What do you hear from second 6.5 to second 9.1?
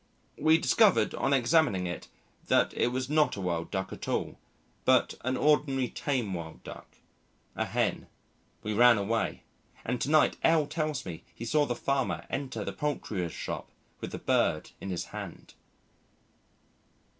Duck a hen. We ran